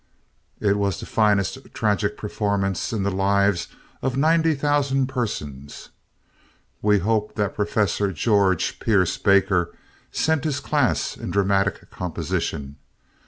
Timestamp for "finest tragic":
1.05-2.17